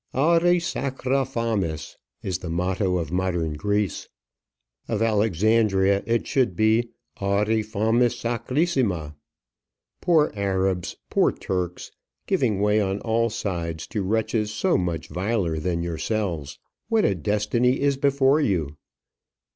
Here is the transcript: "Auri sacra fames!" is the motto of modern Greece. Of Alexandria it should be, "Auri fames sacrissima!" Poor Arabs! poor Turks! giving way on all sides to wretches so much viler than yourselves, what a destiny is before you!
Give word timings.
"Auri 0.15 0.59
sacra 0.59 1.23
fames!" 1.25 1.95
is 2.23 2.39
the 2.39 2.49
motto 2.49 2.97
of 2.97 3.11
modern 3.11 3.53
Greece. 3.53 4.09
Of 4.87 4.99
Alexandria 5.03 6.01
it 6.07 6.25
should 6.25 6.55
be, 6.55 6.89
"Auri 7.21 7.61
fames 7.61 8.15
sacrissima!" 8.15 9.13
Poor 10.01 10.31
Arabs! 10.35 10.95
poor 11.11 11.31
Turks! 11.31 11.91
giving 12.25 12.59
way 12.61 12.81
on 12.81 12.99
all 13.01 13.29
sides 13.29 13.85
to 13.89 14.01
wretches 14.01 14.51
so 14.51 14.75
much 14.75 15.07
viler 15.07 15.59
than 15.59 15.83
yourselves, 15.83 16.57
what 16.89 17.05
a 17.05 17.13
destiny 17.13 17.79
is 17.79 17.95
before 17.95 18.41
you! 18.41 18.77